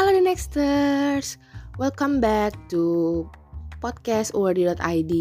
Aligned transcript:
Halo 0.00 0.16
The 0.16 0.24
Nexters, 0.24 1.36
welcome 1.76 2.24
back 2.24 2.56
to 2.72 3.28
podcast 3.84 4.32
Wordy.id. 4.32 5.12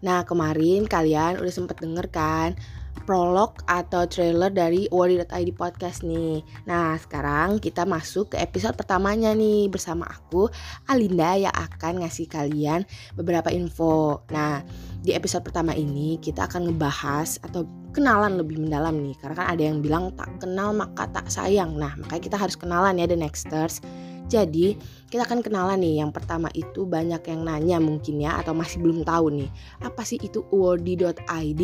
Nah 0.00 0.24
kemarin 0.24 0.88
kalian 0.88 1.36
udah 1.36 1.52
sempet 1.52 1.76
denger 1.76 2.08
kan 2.08 2.56
prolog 3.08 3.56
atau 3.64 4.04
trailer 4.04 4.52
dari 4.52 4.84
Wordy.id 4.92 5.50
podcast 5.56 6.04
nih. 6.04 6.44
Nah 6.68 7.00
sekarang 7.00 7.56
kita 7.56 7.88
masuk 7.88 8.32
ke 8.32 8.36
episode 8.36 8.76
pertamanya 8.76 9.32
nih 9.32 9.72
bersama 9.72 10.04
aku 10.04 10.52
Alinda 10.92 11.32
yang 11.40 11.54
akan 11.56 12.04
ngasih 12.04 12.28
kalian 12.28 12.84
beberapa 13.16 13.48
info. 13.48 14.20
Nah 14.28 14.60
di 15.00 15.16
episode 15.16 15.46
pertama 15.46 15.72
ini 15.72 16.20
kita 16.20 16.50
akan 16.50 16.68
ngebahas 16.68 17.40
atau 17.46 17.64
kenalan 17.96 18.36
lebih 18.36 18.60
mendalam 18.60 19.00
nih 19.00 19.16
karena 19.16 19.34
kan 19.40 19.48
ada 19.56 19.62
yang 19.64 19.78
bilang 19.80 20.12
tak 20.14 20.28
kenal 20.42 20.76
maka 20.76 21.08
tak 21.08 21.26
sayang 21.32 21.80
nah 21.80 21.96
makanya 21.96 22.22
kita 22.28 22.36
harus 22.36 22.54
kenalan 22.54 23.00
ya 23.00 23.08
the 23.08 23.16
nexters 23.16 23.80
jadi 24.28 24.76
kita 25.08 25.24
akan 25.24 25.40
kenalan 25.40 25.80
nih. 25.80 26.04
Yang 26.04 26.20
pertama 26.20 26.52
itu 26.52 26.84
banyak 26.84 27.24
yang 27.24 27.40
nanya 27.48 27.80
mungkin 27.80 28.20
ya 28.20 28.36
atau 28.38 28.52
masih 28.52 28.78
belum 28.84 29.02
tahu 29.02 29.32
nih. 29.32 29.48
Apa 29.80 30.04
sih 30.04 30.20
itu 30.20 30.44
wordy.id 30.52 31.62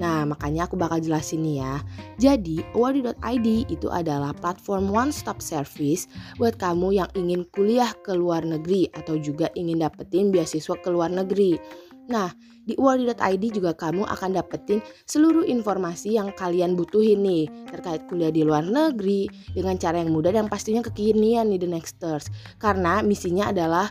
nah 0.00 0.24
makanya 0.24 0.64
aku 0.64 0.80
bakal 0.80 0.96
jelasin 0.96 1.44
nih 1.44 1.60
ya. 1.60 1.74
Jadi 2.18 2.64
wordy.id 2.74 3.48
itu 3.68 3.88
adalah 3.92 4.32
platform 4.32 4.90
one 4.90 5.12
stop 5.14 5.38
service 5.44 6.08
buat 6.40 6.56
kamu 6.56 6.98
yang 6.98 7.10
ingin 7.14 7.46
kuliah 7.52 7.92
ke 8.02 8.16
luar 8.16 8.42
negeri 8.42 8.88
atau 8.96 9.20
juga 9.20 9.52
ingin 9.54 9.84
dapetin 9.84 10.32
beasiswa 10.32 10.74
ke 10.80 10.88
luar 10.88 11.12
negeri 11.12 11.60
Nah, 12.10 12.34
di 12.66 12.74
wordy.id 12.74 13.44
juga 13.54 13.72
kamu 13.72 14.02
akan 14.04 14.30
dapetin 14.34 14.82
seluruh 15.06 15.46
informasi 15.46 16.18
yang 16.18 16.34
kalian 16.34 16.74
butuhin 16.74 17.22
nih 17.22 17.46
terkait 17.70 18.04
kuliah 18.10 18.34
di 18.34 18.42
luar 18.42 18.66
negeri 18.66 19.30
dengan 19.54 19.78
cara 19.78 20.02
yang 20.02 20.10
mudah 20.10 20.34
dan 20.34 20.50
pastinya 20.50 20.82
kekinian 20.82 21.48
nih 21.54 21.62
the 21.62 21.70
nexters. 21.70 22.26
Karena 22.58 23.00
misinya 23.00 23.54
adalah 23.54 23.88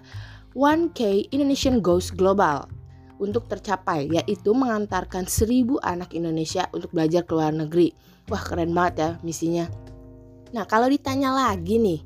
1K 0.53 1.31
Indonesian 1.31 1.79
Goes 1.79 2.11
Global 2.11 2.67
untuk 3.19 3.47
tercapai 3.51 4.07
yaitu 4.11 4.55
mengantarkan 4.55 5.27
seribu 5.27 5.79
anak 5.83 6.15
Indonesia 6.15 6.67
untuk 6.75 6.91
belajar 6.91 7.23
ke 7.23 7.31
luar 7.35 7.55
negeri. 7.55 7.91
Wah 8.31 8.43
keren 8.43 8.75
banget 8.75 8.93
ya 8.95 9.09
misinya. 9.23 9.65
Nah 10.55 10.63
kalau 10.67 10.87
ditanya 10.91 11.31
lagi 11.31 11.77
nih 11.79 11.99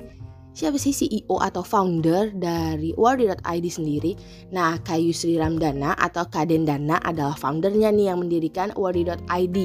siapa 0.54 0.78
sih 0.78 0.94
CEO 0.94 1.42
atau 1.42 1.66
founder 1.66 2.30
dari 2.38 2.94
Wordy.id 2.94 3.66
sendiri? 3.68 4.14
Nah, 4.54 4.78
Kayu 4.86 5.10
Sri 5.10 5.36
Ramdana 5.36 5.98
atau 5.98 6.30
Kaden 6.30 6.70
Dana 6.70 7.02
adalah 7.02 7.34
foundernya 7.34 7.90
nih 7.90 8.14
yang 8.14 8.22
mendirikan 8.22 8.70
Wordy.id. 8.78 9.58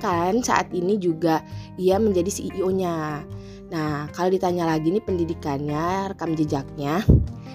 Kan 0.00 0.42
saat 0.42 0.72
ini 0.74 0.98
juga 0.98 1.44
ia 1.78 2.00
menjadi 2.00 2.32
CEO-nya. 2.32 3.22
Nah, 3.72 4.04
kalau 4.12 4.28
ditanya 4.28 4.68
lagi 4.68 4.92
nih 4.92 5.00
pendidikannya, 5.00 6.12
rekam 6.12 6.36
jejaknya, 6.36 7.00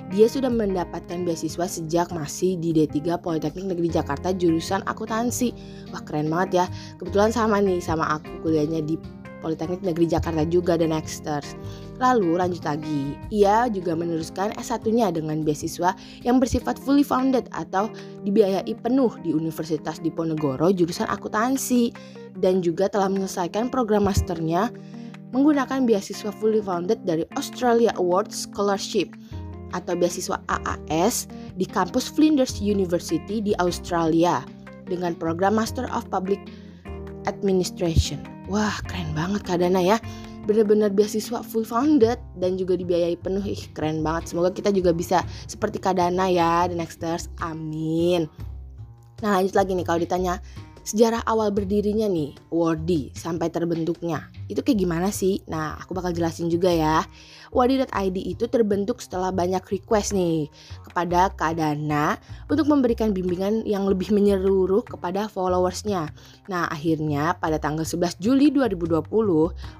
dia 0.08 0.26
sudah 0.26 0.48
mendapatkan 0.48 1.28
beasiswa 1.28 1.68
sejak 1.68 2.10
masih 2.16 2.56
di 2.58 2.72
D3 2.72 3.20
Politeknik 3.20 3.76
Negeri 3.76 3.90
Jakarta 3.92 4.32
jurusan 4.32 4.82
akuntansi. 4.88 5.52
Wah, 5.92 6.02
keren 6.02 6.32
banget 6.32 6.64
ya. 6.64 6.66
Kebetulan 6.98 7.30
sama 7.36 7.60
nih 7.60 7.84
sama 7.84 8.18
aku 8.18 8.48
kuliahnya 8.48 8.82
di 8.88 8.96
Politeknik 9.40 9.86
Negeri 9.86 10.10
Jakarta 10.10 10.44
juga 10.48 10.76
dan 10.78 10.94
Nexters. 10.94 11.58
Lalu 11.98 12.38
lanjut 12.38 12.62
lagi, 12.66 13.18
ia 13.34 13.70
juga 13.70 13.98
meneruskan 13.98 14.54
S1-nya 14.58 15.14
dengan 15.14 15.42
beasiswa 15.42 15.94
yang 16.22 16.38
bersifat 16.38 16.78
fully 16.78 17.06
funded 17.06 17.50
atau 17.54 17.90
dibiayai 18.26 18.74
penuh 18.82 19.14
di 19.26 19.34
Universitas 19.34 19.98
Diponegoro 20.02 20.70
jurusan 20.74 21.10
akuntansi 21.10 21.94
dan 22.38 22.62
juga 22.62 22.90
telah 22.90 23.10
menyelesaikan 23.10 23.74
program 23.74 24.06
masternya 24.06 24.70
menggunakan 25.34 25.84
beasiswa 25.84 26.32
fully 26.38 26.64
funded 26.64 27.02
dari 27.04 27.28
Australia 27.36 27.92
Awards 28.00 28.48
Scholarship 28.48 29.12
atau 29.76 30.00
beasiswa 30.00 30.40
AAS 30.48 31.28
di 31.60 31.68
kampus 31.68 32.08
Flinders 32.08 32.64
University 32.64 33.44
di 33.44 33.52
Australia 33.60 34.40
dengan 34.88 35.12
program 35.18 35.60
Master 35.60 35.92
of 35.92 36.08
Public 36.08 36.40
Administration. 37.28 38.37
Wah, 38.48 38.80
keren 38.88 39.12
banget 39.12 39.44
Kak 39.44 39.60
Dana 39.60 39.84
ya. 39.84 40.00
Benar-benar 40.48 40.96
beasiswa 40.96 41.44
full 41.44 41.68
funded 41.68 42.16
dan 42.40 42.56
juga 42.56 42.80
dibiayai 42.80 43.20
penuh. 43.20 43.44
Ih 43.44 43.68
keren 43.76 44.00
banget. 44.00 44.32
Semoga 44.32 44.56
kita 44.56 44.72
juga 44.72 44.96
bisa 44.96 45.28
seperti 45.52 45.84
Kadana 45.84 46.32
ya 46.32 46.72
the 46.72 46.76
nexters 46.80 47.28
amin. 47.44 48.32
Nah 49.20 49.44
lanjut 49.44 49.52
lagi 49.60 49.76
nih 49.76 49.84
kalau 49.84 50.00
ditanya 50.00 50.40
sejarah 50.88 51.20
awal 51.28 51.52
berdirinya 51.52 52.08
nih 52.08 52.32
Wordy 52.48 53.12
sampai 53.12 53.52
terbentuknya 53.52 54.32
itu 54.48 54.64
kayak 54.64 54.80
gimana 54.80 55.12
sih? 55.12 55.44
Nah 55.52 55.76
aku 55.76 55.92
bakal 55.92 56.16
jelasin 56.16 56.48
juga 56.48 56.72
ya 56.72 57.04
Wordy.id 57.52 58.16
itu 58.16 58.48
terbentuk 58.48 59.04
setelah 59.04 59.36
banyak 59.36 59.60
request 59.68 60.16
nih 60.16 60.48
kepada 60.88 61.36
Kak 61.36 61.60
Dana 61.60 62.16
untuk 62.48 62.72
memberikan 62.72 63.12
bimbingan 63.12 63.68
yang 63.68 63.84
lebih 63.84 64.16
menyeluruh 64.16 64.88
kepada 64.88 65.28
followersnya. 65.28 66.08
Nah 66.48 66.72
akhirnya 66.72 67.36
pada 67.36 67.60
tanggal 67.60 67.84
11 67.84 68.24
Juli 68.24 68.48
2020 68.56 69.12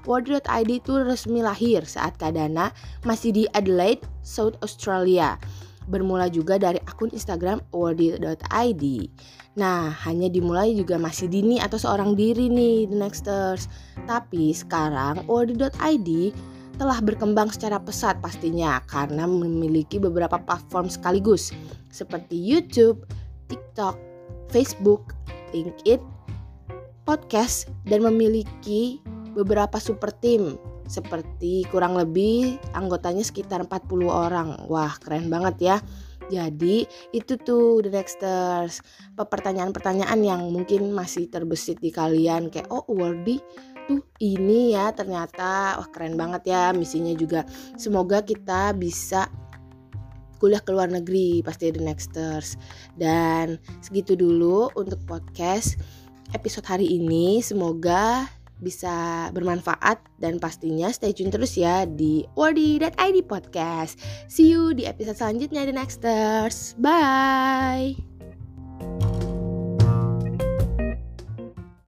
Wordy.id 0.04 0.70
itu 0.76 0.92
resmi 1.00 1.40
lahir 1.40 1.88
saat 1.88 2.20
Kak 2.20 2.36
Dana 2.36 2.68
masih 3.08 3.32
di 3.32 3.44
Adelaide, 3.56 4.04
South 4.20 4.60
Australia 4.60 5.40
bermula 5.88 6.28
juga 6.28 6.60
dari 6.60 6.78
akun 6.84 7.10
Instagram 7.10 7.64
wordy.id. 7.72 8.84
Nah, 9.58 9.90
hanya 10.06 10.28
dimulai 10.30 10.76
juga 10.76 11.00
masih 11.00 11.26
dini 11.26 11.58
atau 11.58 11.80
seorang 11.80 12.14
diri 12.14 12.46
nih 12.46 12.86
The 12.86 12.96
Nexters. 12.96 13.66
Tapi 14.06 14.54
sekarang 14.54 15.26
wordy.id 15.26 16.08
telah 16.78 17.02
berkembang 17.02 17.50
secara 17.50 17.82
pesat 17.82 18.22
pastinya 18.22 18.78
karena 18.86 19.26
memiliki 19.26 19.98
beberapa 19.98 20.38
platform 20.38 20.86
sekaligus 20.86 21.50
seperti 21.90 22.38
YouTube, 22.38 23.02
TikTok, 23.50 23.98
Facebook, 24.54 25.10
LinkedIn, 25.50 25.98
podcast, 27.02 27.66
dan 27.90 28.06
memiliki 28.06 29.02
beberapa 29.34 29.82
super 29.82 30.14
team 30.22 30.54
seperti 30.88 31.68
kurang 31.68 31.94
lebih 31.94 32.56
anggotanya 32.72 33.22
sekitar 33.22 33.68
40 33.68 34.08
orang. 34.08 34.48
Wah, 34.66 34.96
keren 34.98 35.28
banget 35.28 35.56
ya. 35.60 35.76
Jadi 36.28 36.84
itu 37.12 37.40
tuh 37.40 37.80
the 37.80 37.92
nexters. 37.92 38.84
Pertanyaan-pertanyaan 39.16 40.20
yang 40.20 40.48
mungkin 40.52 40.92
masih 40.92 41.28
terbesit 41.32 41.80
di 41.80 41.88
kalian. 41.92 42.52
Kayak 42.52 42.68
oh 42.68 42.84
wordy 42.88 43.40
tuh 43.88 44.04
ini 44.20 44.76
ya 44.76 44.92
ternyata. 44.92 45.80
Wah 45.80 45.88
keren 45.88 46.16
banget 46.20 46.52
ya 46.52 46.72
misinya 46.76 47.12
juga. 47.16 47.48
Semoga 47.80 48.20
kita 48.20 48.76
bisa 48.76 49.28
kuliah 50.38 50.62
ke 50.62 50.70
luar 50.70 50.92
negeri 50.92 51.40
pasti 51.40 51.72
the 51.72 51.80
nexters. 51.80 52.60
Dan 52.92 53.56
segitu 53.80 54.12
dulu 54.12 54.68
untuk 54.76 55.00
podcast 55.08 55.80
episode 56.36 56.68
hari 56.68 56.92
ini. 56.92 57.40
Semoga 57.40 58.28
bisa 58.58 59.28
bermanfaat 59.34 60.02
dan 60.18 60.42
pastinya 60.42 60.90
stay 60.90 61.14
tune 61.14 61.30
terus 61.30 61.54
ya 61.54 61.86
di 61.86 62.26
wordy.id 62.34 63.18
podcast. 63.26 63.98
See 64.26 64.50
you 64.50 64.74
di 64.74 64.86
episode 64.86 65.18
selanjutnya 65.18 65.66
The 65.66 65.74
Nexters. 65.74 66.74
Bye. 66.78 68.07